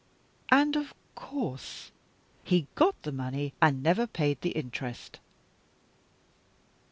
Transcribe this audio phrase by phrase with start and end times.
[0.49, 1.91] "And of course
[2.43, 5.19] he got the money, and never paid the interest?"